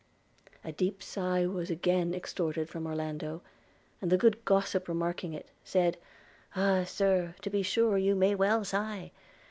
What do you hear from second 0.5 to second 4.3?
A deep sigh was again extorted from Orlando, and the